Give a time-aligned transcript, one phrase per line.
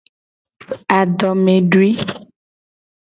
[0.99, 1.91] Adomedui.